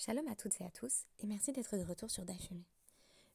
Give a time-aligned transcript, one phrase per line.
[0.00, 2.64] Shalom à toutes et à tous et merci d'être de retour sur Dafumi.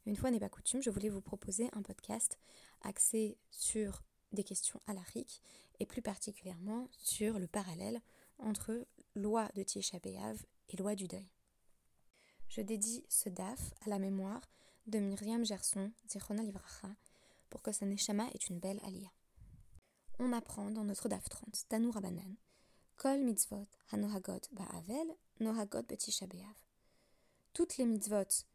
[0.05, 2.39] Une fois n'est pas coutume, je voulais vous proposer un podcast
[2.83, 4.01] axé sur
[4.31, 5.41] des questions alariques
[5.81, 7.99] et plus particulièrement sur le parallèle
[8.37, 11.29] entre loi de Tisha et loi du deuil.
[12.47, 14.49] Je dédie ce DAF à la mémoire
[14.87, 16.95] de Myriam Gerson, Zichona Livracha,
[17.49, 19.11] pour que sa neshama ait une belle alia.
[20.17, 22.37] On apprend dans notre DAF 30, Tanour Abanan,
[22.95, 25.17] Kol mitzvot hanohagot ba'avel
[27.53, 28.45] Toutes les mitzvot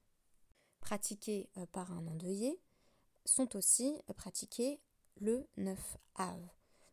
[0.81, 2.59] pratiquées euh, par un endeuillé
[3.25, 4.81] sont aussi euh, pratiquées
[5.21, 6.41] le 9 av,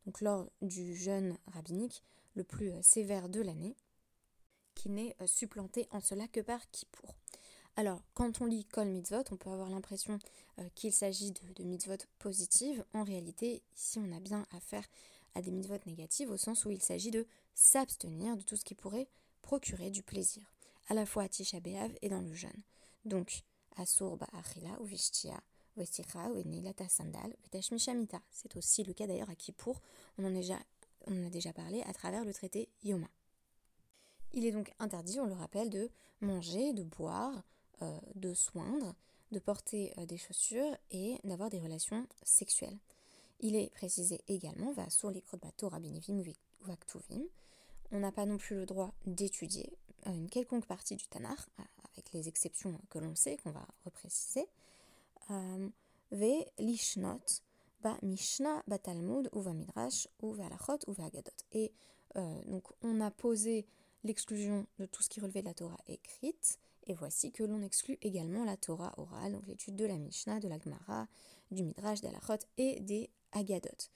[0.05, 2.03] donc lors du jeûne rabbinique
[2.35, 3.75] le plus euh, sévère de l'année,
[4.73, 7.15] qui n'est supplanté en cela que par Kippour.
[7.77, 10.19] Alors, quand on lit Kol Mitzvot, on peut avoir l'impression
[10.75, 12.83] qu'il s'agit de, de, mitzvot positives.
[12.93, 14.85] En réalité, ici, on a bien affaire
[15.33, 18.75] à des mitzvot négatives au sens où il s'agit de s'abstenir de tout ce qui
[18.75, 19.07] pourrait
[19.45, 20.41] procurer du plaisir,
[20.87, 22.63] à la fois à Tisha B'Av et dans le jeûne.
[23.05, 23.43] Donc,
[23.77, 25.39] Asur Ba'achila ou Vishtia,
[25.77, 27.35] Vesticha ou Enilata Sandal,
[27.77, 28.19] Shamita.
[28.31, 29.83] C'est aussi le cas d'ailleurs à Kippour,
[30.17, 33.07] on en, a déjà, parlé à travers le traité Yoma.
[34.33, 37.43] Il est donc interdit, on le rappelle, de manger, de boire,
[37.83, 38.95] euh, de soindre,
[39.31, 42.79] de porter euh, des chaussures et d'avoir des relations sexuelles.
[43.41, 46.23] Il est précisé également, va sur les ou
[46.61, 47.25] Vaktuvim,
[47.91, 51.63] on n'a pas non plus le droit d'étudier euh, une quelconque partie du Tanar, euh,
[51.93, 54.47] avec les exceptions que l'on sait, qu'on va repréciser.
[55.31, 55.69] Euh,
[56.11, 57.41] ve lishnot,
[57.81, 61.31] ba Mishnah, ba Talmud, ou va Midrash, ou va Alachot, ou va Agadot.
[61.51, 61.73] Et
[62.47, 63.67] donc on a posé
[64.05, 67.97] l'exclusion de tout ce qui relevait de la Torah écrite, et voici que l'on exclut
[68.01, 71.07] également la Torah orale, donc l'étude de la Mishnah, de la Gemara,
[71.51, 73.89] du Midrash, de l'Alachot et des Agadot.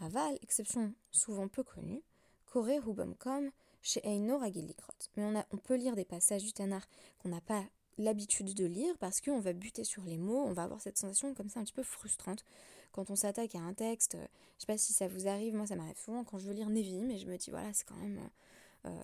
[0.00, 2.02] Aval, exception souvent peu connue,
[2.56, 2.80] Koré
[3.18, 3.50] comme
[3.82, 7.62] chez Eino Mais on, a, on peut lire des passages du Tanar qu'on n'a pas
[7.98, 11.34] l'habitude de lire parce qu'on va buter sur les mots, on va avoir cette sensation
[11.34, 12.46] comme ça un petit peu frustrante
[12.92, 14.14] quand on s'attaque à un texte.
[14.14, 16.54] Euh, je sais pas si ça vous arrive, moi ça m'arrive souvent quand je veux
[16.54, 18.20] lire Nevi, mais je me dis voilà, c'est quand même
[18.86, 19.02] euh,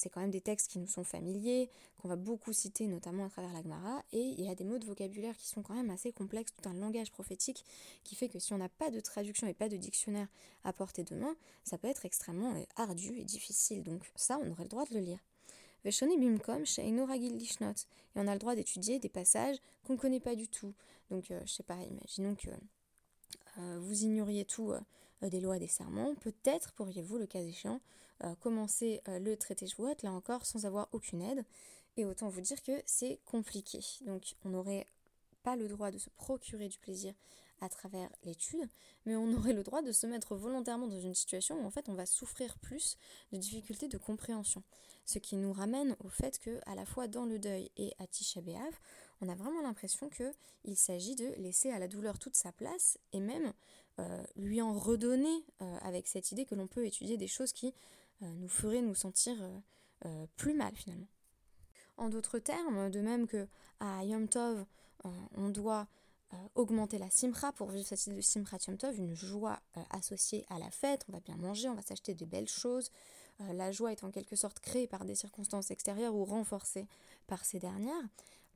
[0.00, 3.28] c'est quand même des textes qui nous sont familiers, qu'on va beaucoup citer notamment à
[3.28, 5.90] travers la Gemara, et il y a des mots de vocabulaire qui sont quand même
[5.90, 7.64] assez complexes, tout un langage prophétique
[8.02, 10.28] qui fait que si on n'a pas de traduction et pas de dictionnaire
[10.64, 13.82] à portée de main, ça peut être extrêmement euh, ardu et difficile.
[13.82, 15.18] Donc ça, on aurait le droit de le lire.
[15.84, 15.90] Et
[18.16, 20.74] on a le droit d'étudier des passages qu'on ne connaît pas du tout.
[21.10, 22.50] Donc, euh, je sais pas, imaginons que
[23.58, 24.72] euh, vous ignoriez tout
[25.22, 26.14] des lois des serments.
[26.16, 27.80] Peut-être pourriez-vous, le cas échéant,
[28.24, 31.44] euh, commencer euh, le traité Jouot, là encore, sans avoir aucune aide.
[31.96, 33.80] Et autant vous dire que c'est compliqué.
[34.02, 34.86] Donc on n'aurait
[35.42, 37.14] pas le droit de se procurer du plaisir
[37.60, 38.68] à travers l'étude,
[39.04, 41.88] mais on aurait le droit de se mettre volontairement dans une situation où en fait
[41.88, 42.96] on va souffrir plus
[43.32, 44.62] de difficultés de compréhension.
[45.04, 48.06] Ce qui nous ramène au fait que à la fois dans le deuil et à
[48.06, 48.40] Tisha
[49.20, 53.20] on a vraiment l'impression qu'il s'agit de laisser à la douleur toute sa place et
[53.20, 53.52] même
[53.98, 55.44] euh, lui en redonner
[55.82, 57.74] avec cette idée que l'on peut étudier des choses qui
[58.20, 59.58] nous ferait nous sentir euh,
[60.06, 61.08] euh, plus mal finalement.
[61.96, 63.46] En d'autres termes, de même que
[63.78, 64.64] à Yom Tov,
[65.36, 65.86] on doit
[66.54, 69.60] augmenter la simra pour vivre cette idée de simra Yom Tov, une joie
[69.90, 72.90] associée à la fête, on va bien manger, on va s'acheter des belles choses.
[73.38, 76.86] la joie est en quelque sorte créée par des circonstances extérieures ou renforcée
[77.26, 78.08] par ces dernières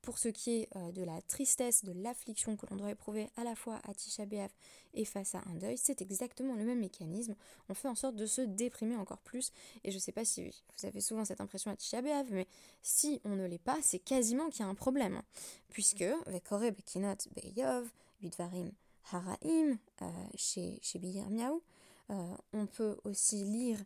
[0.04, 3.44] pour ce qui est euh, de la tristesse, de l'affliction que l'on doit éprouver à
[3.44, 4.50] la fois à Tisha B'Av
[4.92, 7.34] et face à un deuil, c'est exactement le même mécanisme.
[7.68, 9.50] On fait en sorte de se déprimer encore plus.
[9.82, 12.46] Et je ne sais pas si vous avez souvent cette impression à Tisha B'Av, mais
[12.82, 15.22] si on ne l'est pas, c'est quasiment qu'il y a un problème.
[15.70, 18.70] Puisque, Vekore Bekinot Beyov, Bidvarim
[19.10, 20.06] Haraim, euh,
[20.36, 21.62] chez, chez Miaou,
[22.10, 23.78] euh, on peut aussi lire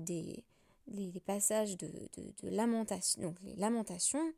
[0.00, 0.44] des,
[1.26, 4.32] passages de, de, lamentation, donc les lamentations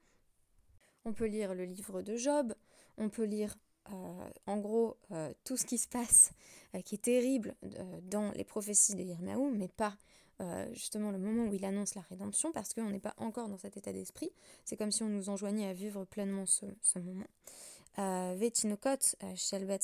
[1.07, 2.53] on peut lire le livre de Job,
[2.99, 3.57] on peut lire
[3.93, 6.33] euh, en gros euh, tout ce qui se passe
[6.75, 7.55] euh, qui est terrible
[8.03, 9.97] dans les prophéties de Yirmiyahu, mais pas
[10.73, 13.79] justement le moment où il annonce la rédemption, parce qu'on n'est pas encore dans cet
[13.79, 14.31] état d'esprit.
[14.67, 16.67] C'est comme si on nous enjoignait à vivre pleinement ce,
[16.99, 17.25] moment.
[18.37, 19.81] Vetinokot, Shelbet,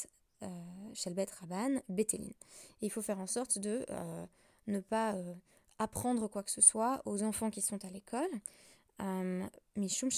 [1.40, 2.34] Rabban, Betelin.
[2.82, 3.86] il faut faire en sorte de
[4.66, 5.16] ne pas
[5.78, 8.28] apprendre quoi que ce soit aux enfants qui sont à l'école.
[9.76, 10.10] Mishum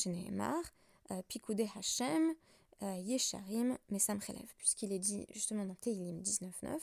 [1.11, 2.35] euh, Pikoudé Hashem,
[2.83, 4.19] euh, Yesharim, Mesam
[4.57, 6.79] puisqu'il est dit justement dans Teilim 19.9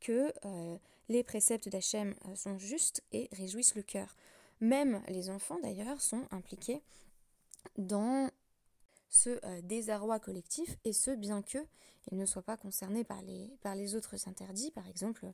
[0.00, 0.78] que euh,
[1.08, 4.16] les préceptes d'Hachem sont justes et réjouissent le cœur.
[4.60, 6.82] Même les enfants d'ailleurs sont impliqués
[7.78, 8.30] dans
[9.08, 11.66] ce désarroi collectif et ce bien qu'ils
[12.12, 14.70] ne soient pas concernés par les, par les autres interdits.
[14.70, 15.26] Par exemple,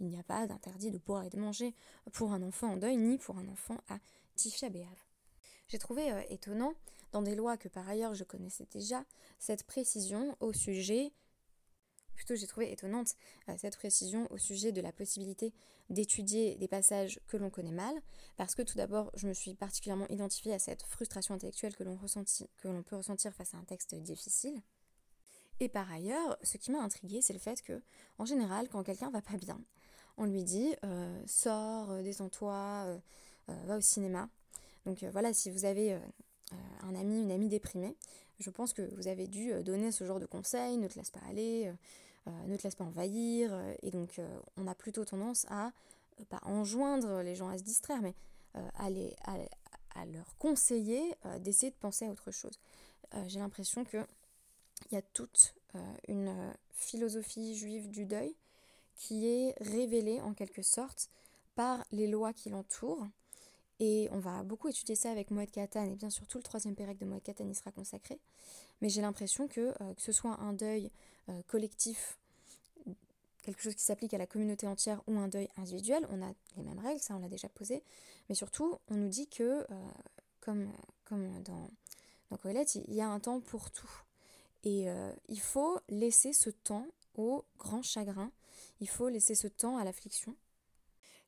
[0.00, 1.74] il n'y a pas d'interdit de boire et de manger
[2.12, 3.98] pour un enfant en deuil ni pour un enfant à
[4.68, 5.06] B'Av.
[5.68, 6.74] J'ai trouvé étonnant,
[7.12, 9.04] dans des lois que par ailleurs je connaissais déjà,
[9.38, 11.12] cette précision au sujet
[12.14, 13.14] plutôt j'ai trouvé étonnante
[13.48, 15.52] euh, cette précision au sujet de la possibilité
[15.90, 17.94] d'étudier des passages que l'on connaît mal,
[18.36, 22.82] parce que tout d'abord, je me suis particulièrement identifiée à cette frustration intellectuelle que l'on
[22.82, 24.62] peut ressentir face à un texte difficile.
[25.60, 27.82] Et par ailleurs, ce qui m'a intriguée, c'est le fait que,
[28.18, 29.60] en général, quand quelqu'un va pas bien,
[30.16, 33.00] on lui dit euh, sors, euh, descends-toi,
[33.48, 34.30] va au cinéma.
[34.86, 36.00] Donc voilà, si vous avez
[36.82, 37.96] un ami, une amie déprimée,
[38.38, 41.20] je pense que vous avez dû donner ce genre de conseils, ne te laisse pas
[41.28, 41.72] aller,
[42.28, 43.52] euh, ne te laisse pas envahir.
[43.52, 45.72] Euh, et donc, euh, on a plutôt tendance à,
[46.28, 48.14] pas enjoindre les gens à se distraire, mais
[48.54, 48.90] à,
[50.06, 52.60] leur conseiller d'essayer de penser à autre chose.
[53.26, 54.04] J'ai l'impression qu'il
[54.92, 55.54] y a toute
[56.06, 56.32] une
[56.70, 58.36] philosophie juive du deuil
[58.94, 61.10] qui est révélée en quelque sorte
[61.56, 63.06] par les lois qui l'entourent.
[63.80, 66.74] Et on va beaucoup étudier ça avec Moed Katan, et bien sûr tout le troisième
[66.74, 68.20] pérec de Moed Katan y sera consacré.
[68.80, 70.90] Mais j'ai l'impression que, que ce soit un deuil
[71.28, 72.18] euh, collectif,
[73.42, 76.62] quelque chose qui s'applique à la communauté entière ou un deuil individuel, on a les
[76.62, 77.82] mêmes règles, ça on l'a déjà posé,
[78.28, 79.90] mais surtout on nous dit que, euh,
[80.40, 80.72] comme,
[81.04, 81.68] comme dans,
[82.30, 83.90] dans il y a un temps pour tout.
[84.64, 86.86] Et euh, il faut laisser ce temps
[87.16, 88.30] au grand chagrin,
[88.80, 90.34] il faut laisser ce temps à l'affliction.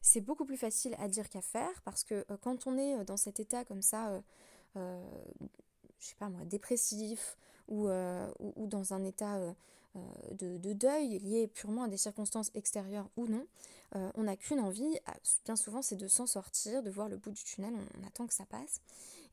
[0.07, 3.41] C'est beaucoup plus facile à dire qu'à faire parce que quand on est dans cet
[3.41, 4.23] état comme ça,
[4.75, 4.81] je
[5.99, 9.55] sais pas moi, dépressif ou, ou, dans un état
[9.97, 10.01] euh,
[10.33, 13.47] de, deuil lié purement à des circonstances extérieures ou non,
[13.95, 14.99] euh, on n'a qu'une envie,
[15.45, 18.35] bien souvent c'est de s'en sortir, de voir le bout du tunnel, on, attend que
[18.35, 18.81] ça passe.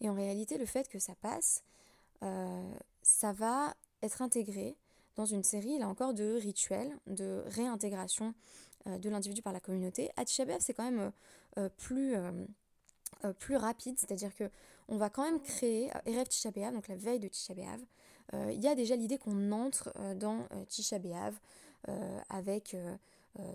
[0.01, 1.63] Et en réalité, le fait que ça passe,
[2.21, 4.77] euh, ça va être intégré
[5.15, 8.35] dans une série, là encore, de rituels, de réintégration
[8.85, 10.09] de l'individu par la communauté.
[10.17, 11.11] À Tisha c'est quand même
[11.77, 12.15] plus,
[13.39, 14.49] plus rapide, c'est-à-dire que
[14.87, 17.53] on va quand même créer Erev Tisha donc la veille de Tisha
[18.33, 20.97] euh, il y a déjà l'idée qu'on entre euh, dans euh, Tisha
[22.29, 22.77] avec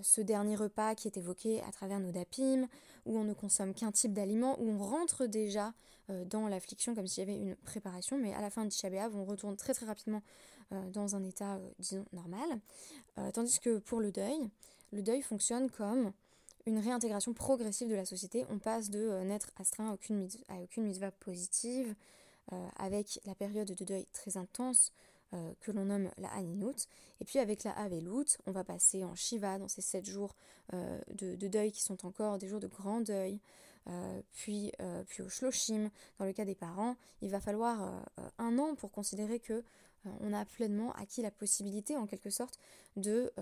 [0.03, 2.67] ce dernier repas qui est évoqué à travers nos dapim,
[3.05, 5.73] où on ne consomme qu'un type d'aliment, où on rentre déjà
[6.09, 9.25] dans l'affliction comme s'il y avait une préparation, mais à la fin de Tisha on
[9.25, 10.23] retourne très très rapidement
[10.93, 12.61] dans un état, disons, normal.
[13.33, 14.51] tandis que pour le deuil,
[14.97, 16.13] le deuil fonctionne comme
[16.67, 18.45] une réintégration progressive de la société.
[18.51, 21.95] On passe de n'être astreint à aucune, à aucune mitzvah positive,
[22.53, 24.93] euh, avec la période de deuil très intense
[25.35, 26.87] euh, que l'on nomme la Haninout.
[27.21, 30.35] Et puis avec la Avelout, on va passer en Shiva dans ces sept jours
[30.73, 33.41] euh, de, deuil qui sont encore des jours de grand deuil.
[34.33, 34.73] puis,
[35.07, 38.05] puis au Shloshim, dans le cas des parents, il va falloir
[38.39, 39.63] un an pour considérer que
[40.21, 42.59] on a pleinement acquis la possibilité, en quelque sorte,
[42.97, 43.33] de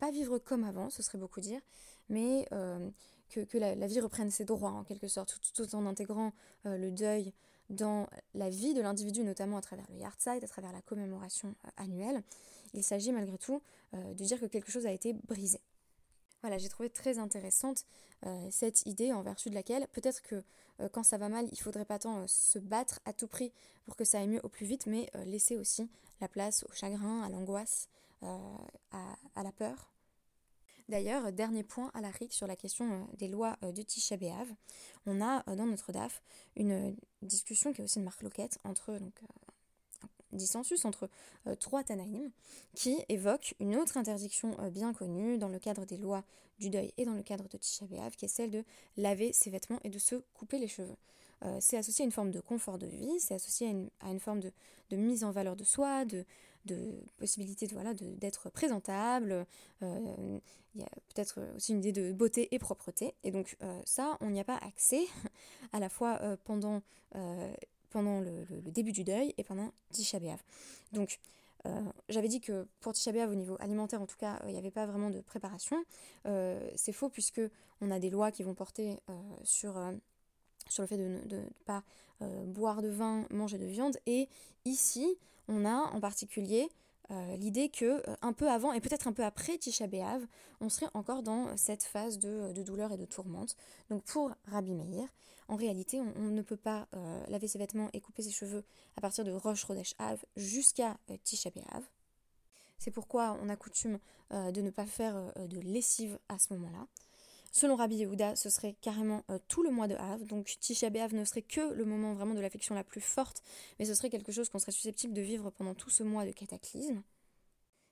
[0.00, 1.60] pas vivre comme avant, ce serait beaucoup dire,
[2.08, 2.48] mais
[3.30, 6.32] que, la, vie reprenne ses droits, en quelque sorte, tout, en intégrant
[6.64, 7.32] le deuil
[7.70, 11.70] dans la vie de l'individu, notamment à travers le Yardside, à travers la commémoration euh,
[11.76, 12.22] annuelle,
[12.74, 13.62] il s'agit malgré tout
[13.94, 15.60] euh, de dire que quelque chose a été brisé.
[16.42, 17.84] Voilà, j'ai trouvé très intéressante
[18.26, 20.42] euh, cette idée en vertu de laquelle peut-être que
[20.92, 23.52] quand ça va mal, il faudrait pas tant se battre à tout prix
[23.84, 25.90] pour que ça aille mieux au plus vite, mais laisser aussi
[26.22, 27.90] la place au chagrin, à l'angoisse,
[28.22, 29.90] à, la peur,
[30.90, 34.16] D'ailleurs, dernier point à la RIC sur la question euh, des lois euh, du Tisha
[34.16, 34.48] B'Av,
[35.06, 36.20] on a euh, dans notre DAF
[36.56, 39.14] une discussion qui est aussi une marque loquette entre donc
[40.32, 41.08] dissensus entre
[41.58, 42.30] trois Tanaïm
[42.74, 46.22] qui évoque une autre interdiction bien connue dans le cadre des lois
[46.60, 48.64] du deuil et dans le cadre de Tisha B'Av qui est celle de
[48.96, 50.96] laver ses vêtements et de se couper les cheveux.
[51.58, 54.52] c'est associé à une forme de confort de vie, c'est associé à une, forme de,
[54.90, 56.24] de, mise en valeur de soi, de,
[56.66, 59.46] de possibilité de, voilà, d'être présentable.
[59.82, 60.38] Euh,
[60.74, 63.14] il y a peut-être aussi une idée de beauté et propreté.
[63.24, 65.04] Et donc euh, ça, on n'y a pas accès
[65.72, 66.82] à la fois euh, pendant,
[67.90, 70.42] pendant le, début du deuil et pendant Tisha B'Av.
[70.92, 71.18] Donc
[72.08, 74.70] j'avais dit que pour Tisha B'Av, au niveau alimentaire en tout cas, il n'y avait
[74.70, 75.84] pas vraiment de préparation.
[76.76, 77.42] c'est faux puisque
[77.80, 78.96] on a des lois qui vont porter
[79.42, 79.74] sur
[80.68, 81.82] sur le fait de ne pas
[82.46, 83.98] boire de vin, manger de viande.
[84.06, 84.28] Et
[84.64, 85.18] ici,
[85.50, 86.70] on a en particulier
[87.10, 90.24] euh, l'idée que euh, un peu avant et peut-être un peu après Tisha B'Av,
[90.60, 93.56] on serait encore dans cette phase de, douleur et de tourmente.
[93.90, 95.08] Donc pour Rabbi Meir,
[95.48, 98.64] en réalité, on, ne peut pas euh, laver ses vêtements et couper ses cheveux
[98.96, 101.82] à partir de Rosh Chodesh Av jusqu'à Tisha B'Av.
[102.78, 103.98] C'est pourquoi on a coutume
[104.30, 106.86] de ne pas faire de lessive à ce moment-là.
[107.52, 111.14] Selon Rabbi Yehuda, ce serait carrément euh, tout le mois de Av, donc Tisha B'Av
[111.14, 113.42] ne serait que le moment vraiment de l'affection la plus forte,
[113.78, 116.30] mais ce serait quelque chose qu'on serait susceptible de vivre pendant tout ce mois de
[116.30, 117.02] cataclysme.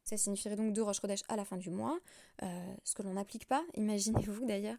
[0.04, 1.98] Ça signifierait donc deux Rosh Chodesh à la fin du mois,
[2.42, 4.78] euh, ce que l'on n'applique pas, imaginez-vous d'ailleurs,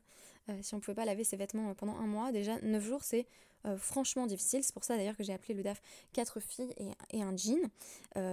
[0.61, 2.31] si on ne pouvait pas laver ses vêtements pendant un mois.
[2.31, 3.27] Déjà, 9 jours, c'est
[3.77, 4.63] franchement difficile.
[4.63, 5.79] C'est pour ça d'ailleurs que j'ai appelé le DAF
[6.13, 6.73] 4 filles
[7.11, 7.69] et, un jean,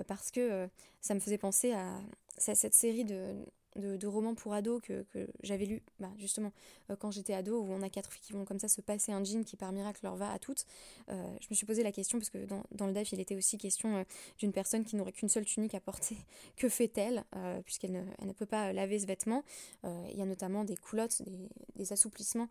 [0.07, 0.67] parce que
[1.03, 2.01] ça me faisait penser à
[2.39, 3.35] cette série de,
[3.77, 5.05] de, romans pour ados que,
[5.43, 6.53] j'avais lu bah, justement
[6.91, 9.13] euh, quand j'étais ado, où on a quatre filles qui vont comme ça se passer
[9.13, 10.67] un jean qui par miracle leur va à toutes.
[11.09, 13.59] Euh, je me suis posé la question, parce que dans, le DAF, il était aussi
[13.59, 14.05] question euh,
[14.39, 16.17] d'une personne qui n'aurait qu'une seule tunique à porter.
[16.57, 17.25] Que fait-elle,
[17.65, 19.45] puisqu'elle ne, peut pas laver ce vêtement?
[19.85, 22.49] Il y a notamment des coulottes, des, des assouplissements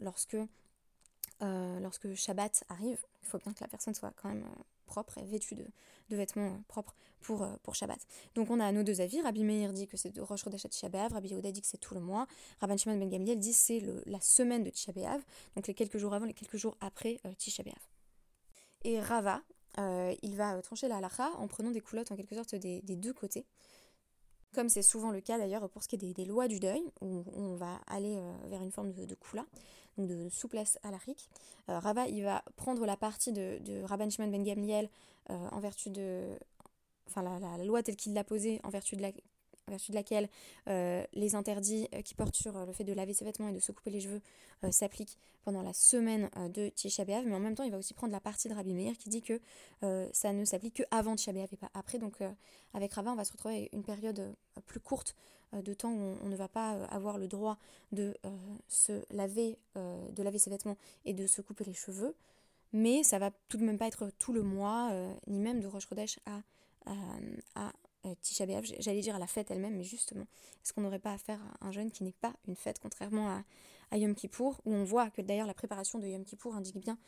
[0.00, 0.36] lorsque,
[1.40, 2.98] lorsque Shabbat arrive.
[3.22, 4.44] Il faut bien que la personne soit quand même
[4.92, 5.64] propre et vêtue de,
[6.10, 7.98] de vêtements euh, propres pour, euh, pour Shabbat.
[8.34, 9.22] Donc on a nos deux avis.
[9.22, 11.78] Rabbi Meir dit que c'est de Rosh Chodesh à Tisha Rabbi Yehuda dit que c'est
[11.78, 12.26] tout le mois.
[12.60, 14.92] Rabban Shimon Ben Gamliel dit c'est la semaine de Tisha
[15.56, 17.32] donc les quelques jours avant, les quelques jours après euh,
[18.84, 19.40] Et Rava,
[20.22, 23.46] il va trancher la halakha en prenant des coulottes en quelque sorte des, deux côtés.
[24.54, 27.24] Comme c'est souvent le cas d'ailleurs pour ce qui est des, lois du deuil, où
[27.34, 29.16] on va aller vers une forme de, de
[29.98, 31.28] donc de souplesse à l'arique.
[31.68, 34.88] Euh, Rava, il va prendre la partie de, de Rabban Shimon ben Gamliel
[35.30, 36.38] euh, en vertu de...
[37.08, 39.10] Enfin, la, loi telle qu'il l'a posée, en vertu de, la,
[39.68, 40.28] vertu de laquelle
[40.68, 43.72] euh, les interdits qui portent sur le fait de laver ses vêtements et de se
[43.72, 44.20] couper les cheveux
[44.70, 48.12] s'appliquent pendant la semaine de Tisha B'Av, mais en même temps, il va aussi prendre
[48.12, 49.40] la partie de Rabbi Meir qui dit que
[50.12, 51.98] ça ne s'applique que avant Tisha B'Av et pas après.
[51.98, 52.18] Donc,
[52.74, 54.34] avec Rava, on va se retrouver avec une période
[54.66, 55.16] plus courte
[55.54, 57.58] euh, de temps où on, ne va pas euh, avoir le droit
[57.92, 58.30] de euh,
[58.68, 62.14] se laver, de laver ses vêtements et de se couper les cheveux.
[62.72, 64.90] Mais ça va tout de même pas être tout le mois,
[65.26, 66.40] ni même de Rosh Chodesh à,
[67.54, 67.72] à,
[68.20, 70.26] Tisha B'Av, j'allais dire à la fête elle-même, mais justement,
[70.62, 73.44] est-ce qu'on n'aurait pas affaire à un jeûne qui n'est pas une fête, contrairement à,
[73.96, 76.98] Yom Kippour, où on voit que d'ailleurs la préparation de Yom Kippour indique bien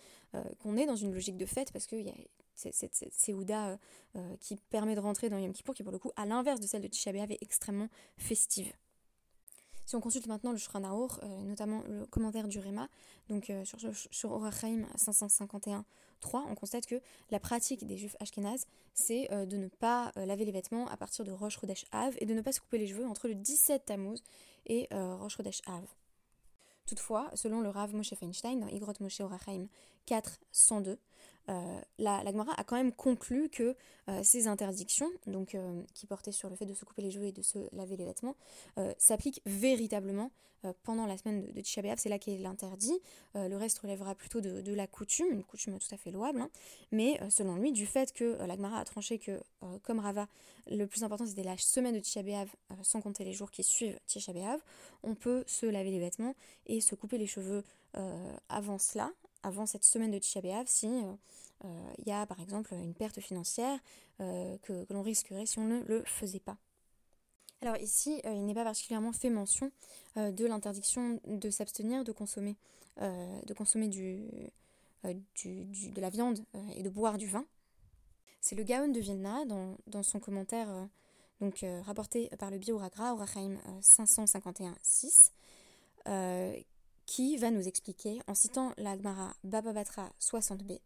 [0.61, 2.15] qu'on est dans une logique de fête, parce qu'il y a
[2.55, 3.77] cette Séouda euh,
[4.17, 6.67] euh, qui permet de rentrer dans Yom Kippour, qui pour le coup, à l'inverse de
[6.67, 8.73] celle de Tisha est extrêmement festive.
[9.87, 12.89] Si on consulte maintenant le euh, notamment le commentaire du Réma,
[13.29, 13.79] donc sur,
[14.11, 14.87] sur Orachaim
[16.23, 20.53] 551.3, on constate que la pratique des juifs ashkénazes, c'est de ne pas laver les
[20.53, 23.07] vêtements à partir de Rosh Chodesh Av et de ne pas se couper les cheveux
[23.07, 24.23] entre le 17 Tammuz
[24.67, 25.85] et Rosh Chodesh Av.
[26.87, 29.69] Toutefois, selon le Rav Moshe Feinstein dans Igrot Moshe Orachaim
[30.07, 30.99] 4.102,
[31.49, 33.77] euh, la, la a quand même conclu que
[34.09, 37.27] euh, ces interdictions, donc euh, qui portaient sur le fait de se couper les cheveux
[37.27, 38.37] et de se laver les vêtements,
[38.99, 40.31] s'appliquent véritablement
[40.83, 42.99] pendant la semaine de, de Tisha C'est là qu'est l'interdit.
[43.35, 46.41] le reste relèvera plutôt de, la coutume, une coutume tout à fait louable.
[46.41, 46.51] Hein.
[46.91, 49.41] Mais selon lui, du fait que la Gemara a tranché que,
[49.83, 50.27] comme Rava,
[50.71, 52.23] le plus important c'était la semaine de Tisha
[52.83, 54.33] sans compter les jours qui suivent Tisha
[55.03, 56.35] on peut se laver les vêtements
[56.67, 57.63] et se couper les cheveux
[58.49, 59.13] avant cela,
[59.45, 61.13] avant cette semaine de Tisha si euh,
[61.65, 63.79] euh, il y a par exemple une perte financière
[64.21, 66.57] euh, que, l'on risquerait si on ne le faisait pas.
[67.61, 69.71] Alors ici, il n'est pas particulièrement fait mention
[70.17, 72.57] de l'interdiction de s'abstenir de consommer,
[72.99, 74.29] de, consommer du,
[75.03, 76.45] de la viande
[76.77, 77.47] et de boire du vin.
[78.43, 80.69] C'est le Gaon de Vilna, dans, son commentaire
[81.41, 85.31] donc, rapporté par le Bioragra, Orachaim 551-6,
[87.15, 90.81] qui va nous expliquer, en citant la Gemara Baba Batra 60b,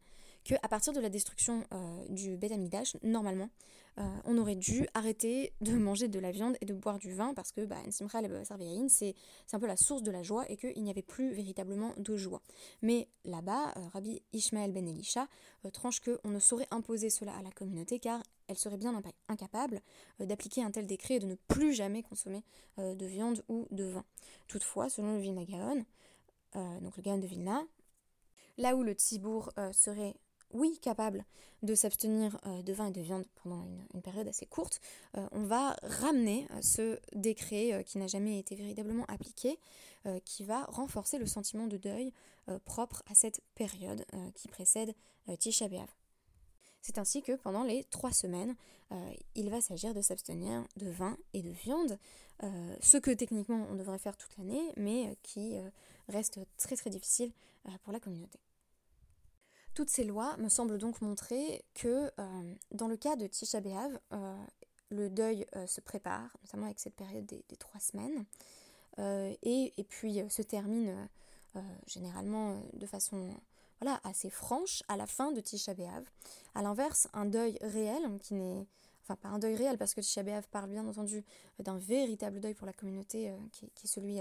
[0.44, 3.49] que à partir de la destruction euh, du Beth Amidash, normalement,
[3.97, 7.32] euh, on aurait dû arrêter de manger de la viande et de boire du vin
[7.32, 11.00] parce que bah, c'est un peu la source de la joie et qu'il n'y avait
[11.00, 12.42] plus véritablement de joie.
[12.82, 15.28] Mais là-bas, euh, Rabbi Ishmael ben Elisha
[15.73, 19.80] tranche qu'on ne saurait imposer cela à la communauté car elle serait bien incapable
[20.20, 22.42] d'appliquer un tel décret et de ne plus jamais consommer
[22.78, 24.04] de viande ou de vin.
[24.47, 25.85] Toutefois, selon le Vilna Gaon,
[26.55, 27.62] donc le Gaon de Vilna,
[28.57, 30.14] là où le Tzibour serait
[30.52, 31.25] oui, capable
[31.62, 34.81] de s'abstenir euh, de vin et de viande pendant une, période assez courte,
[35.17, 39.59] euh, on va ramener euh, ce décret qui n'a jamais été véritablement appliqué,
[40.25, 42.12] qui va renforcer le sentiment de deuil
[42.64, 44.95] propre à cette période qui précède
[45.38, 45.98] Tisha B'Av.
[46.82, 48.54] C'est ainsi que pendant les trois semaines,
[49.35, 51.99] il va s'agir de s'abstenir de vin et de viande,
[52.80, 55.58] ce que techniquement on devrait faire toute l'année, mais qui
[56.08, 57.32] reste très très difficile
[57.82, 58.38] pour la communauté.
[59.78, 63.97] Toutes ces lois me semblent donc montrer que euh, dans le cas de Tisha B'Av,
[64.12, 64.37] euh,
[64.90, 68.25] le deuil euh, se prépare, notamment avec cette période des, trois semaines,
[68.99, 71.08] et, puis se termine
[71.87, 73.32] généralement de façon
[73.80, 76.04] voilà, assez franche à la fin de Tisha B'Av.
[76.54, 78.66] A l'inverse, un deuil réel, qui n'est
[79.02, 81.25] enfin pas un deuil réel parce que Tisha B'Av parle bien entendu
[81.58, 84.20] d'un véritable deuil pour la communauté qui, qui, est celui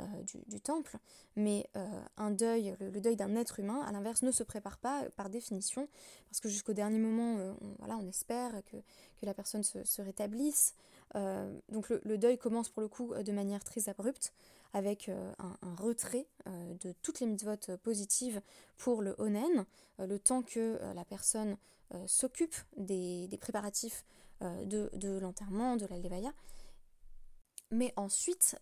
[0.00, 0.96] euh, du, temple,
[1.36, 5.04] mais euh, un deuil, le, deuil d'un être humain, à l'inverse, ne se prépare pas
[5.16, 5.88] par définition,
[6.30, 10.02] parce que jusqu'au dernier moment, euh, on, voilà, on espère que, que la personne se,
[10.02, 10.74] rétablisse.
[11.68, 14.32] donc le, deuil commence pour le coup de manière très abrupte,
[14.72, 18.40] avec un, retrait de toutes les mitzvot positives
[18.76, 19.66] pour le onen,
[19.98, 21.56] le temps que la personne
[22.06, 24.04] s'occupe des, préparatifs
[24.40, 26.32] de, l'enterrement, de la levaya.
[27.70, 28.56] Mais ensuite,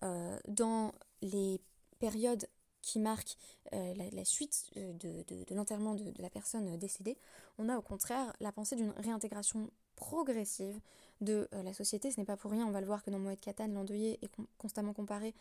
[0.49, 1.61] dans les
[1.99, 2.49] périodes
[2.83, 3.37] qui marquent
[3.73, 7.17] la, suite de, l'enterrement de, la personne décédée,
[7.59, 10.81] on a au contraire la pensée d'une réintégration progressive
[11.21, 12.11] de euh, la société.
[12.11, 14.31] Ce n'est pas pour rien, on va le voir que dans Moed Katan, l'endeuillé est
[14.59, 15.35] constamment comparé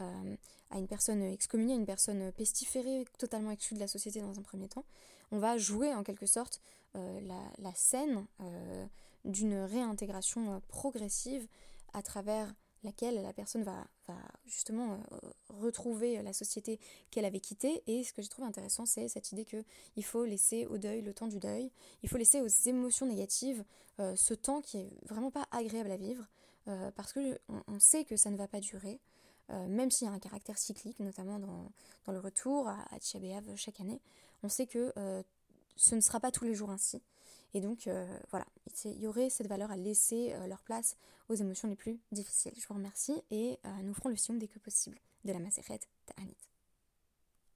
[0.00, 0.36] euh,
[0.70, 4.68] à une personne excommuniée, une personne pestiférée, totalement exclue de la société dans un premier
[4.68, 4.84] temps.
[5.30, 6.60] On va jouer en quelque sorte
[6.96, 7.20] euh,
[7.58, 8.26] la, scène
[9.24, 11.46] d'une réintégration progressive
[11.92, 12.52] à travers
[12.84, 13.86] laquelle la personne va,
[14.46, 15.16] justement euh,
[15.48, 16.80] retrouver la société
[17.10, 17.82] qu'elle avait quittée.
[17.86, 21.14] Et ce que je trouve intéressant, c'est cette idée qu'il faut laisser au deuil le
[21.14, 21.70] temps du deuil,
[22.02, 23.64] il faut laisser aux émotions négatives
[24.00, 26.26] euh, ce temps qui est vraiment pas agréable à vivre,
[26.68, 29.00] euh, parce que on, sait que ça ne va pas durer.
[29.68, 32.98] Même s'il y a un caractère cyclique, notamment dans, le retour à, à
[33.56, 34.00] chaque année,
[34.42, 34.92] on sait que
[35.76, 37.02] ce ne sera pas tous les jours ainsi.
[37.54, 38.46] Et donc, euh, voilà,
[38.84, 40.96] il y aurait cette valeur à laisser euh, leur place
[41.28, 42.52] aux émotions les plus difficiles.
[42.56, 45.80] Je vous remercie et euh, nous ferons le sium dès que possible de la Maseret
[46.06, 46.51] Ta'anit.